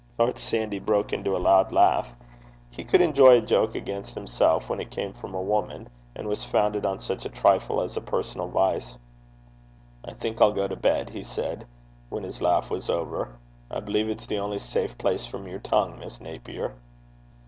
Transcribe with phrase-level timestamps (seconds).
[0.17, 2.09] Lord Sandy broke into a loud laugh.
[2.71, 6.43] He could enjoy a joke against himself when it came from a woman, and was
[6.43, 8.97] founded on such a trifle as a personal vice.
[10.03, 11.67] 'I think I'll go to bed,' he said
[12.09, 13.35] when his laugh was over.
[13.69, 16.73] 'I believe it's the only safe place from your tongue, Miss Naper.'